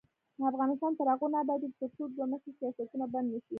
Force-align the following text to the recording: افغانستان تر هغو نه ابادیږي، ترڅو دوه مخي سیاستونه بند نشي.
افغانستان 0.51 0.91
تر 0.99 1.07
هغو 1.13 1.27
نه 1.33 1.37
ابادیږي، 1.43 1.77
ترڅو 1.81 2.03
دوه 2.15 2.25
مخي 2.31 2.51
سیاستونه 2.59 3.05
بند 3.13 3.27
نشي. 3.33 3.49